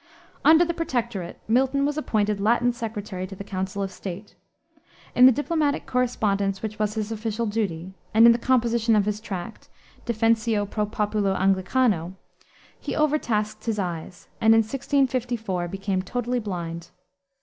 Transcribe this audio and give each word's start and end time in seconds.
Under 0.43 0.65
the 0.65 0.73
Protectorate 0.73 1.37
Milton 1.47 1.85
was 1.85 1.95
appointed 1.95 2.41
Latin 2.41 2.73
Secretary 2.73 3.27
to 3.27 3.35
the 3.35 3.43
Council 3.43 3.83
of 3.83 3.91
State. 3.91 4.33
In 5.13 5.27
the 5.27 5.31
diplomatic 5.31 5.85
correspondence 5.85 6.63
which 6.63 6.79
was 6.79 6.95
his 6.95 7.11
official 7.11 7.45
duty, 7.45 7.93
and 8.11 8.25
in 8.25 8.31
the 8.31 8.39
composition 8.39 8.95
of 8.95 9.05
his 9.05 9.21
tract, 9.21 9.69
Defensio 10.07 10.65
pro 10.67 10.87
Populo 10.87 11.35
Anglicano, 11.35 12.15
he 12.79 12.95
overtasked 12.95 13.63
his 13.65 13.77
eyes, 13.77 14.27
and 14.41 14.55
in 14.55 14.61
1654 14.63 15.67
became 15.67 16.01
totally 16.01 16.39
blind. 16.39 16.89